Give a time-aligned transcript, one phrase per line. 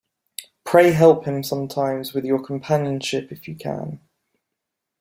[0.63, 3.99] Pray help him sometimes with your companionship if you can.